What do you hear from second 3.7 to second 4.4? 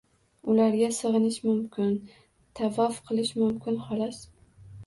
xolos.